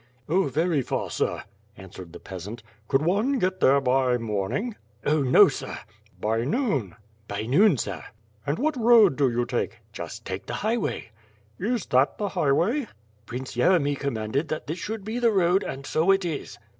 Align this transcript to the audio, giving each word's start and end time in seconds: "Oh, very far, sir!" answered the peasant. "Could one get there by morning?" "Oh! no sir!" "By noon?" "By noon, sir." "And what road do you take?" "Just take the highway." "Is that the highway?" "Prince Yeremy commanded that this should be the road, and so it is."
"Oh, 0.27 0.45
very 0.45 0.81
far, 0.81 1.11
sir!" 1.11 1.43
answered 1.77 2.11
the 2.11 2.19
peasant. 2.19 2.63
"Could 2.87 3.03
one 3.03 3.37
get 3.37 3.59
there 3.59 3.79
by 3.79 4.17
morning?" 4.17 4.75
"Oh! 5.05 5.21
no 5.21 5.47
sir!" 5.47 5.77
"By 6.19 6.43
noon?" 6.43 6.95
"By 7.27 7.43
noon, 7.43 7.77
sir." 7.77 8.05
"And 8.43 8.57
what 8.57 8.75
road 8.75 9.15
do 9.15 9.29
you 9.29 9.45
take?" 9.45 9.77
"Just 9.93 10.25
take 10.25 10.47
the 10.47 10.55
highway." 10.65 11.11
"Is 11.59 11.85
that 11.85 12.17
the 12.17 12.29
highway?" 12.29 12.87
"Prince 13.27 13.55
Yeremy 13.55 13.95
commanded 13.95 14.47
that 14.47 14.65
this 14.65 14.79
should 14.79 15.03
be 15.05 15.19
the 15.19 15.29
road, 15.31 15.61
and 15.63 15.85
so 15.85 16.09
it 16.09 16.25
is." 16.25 16.57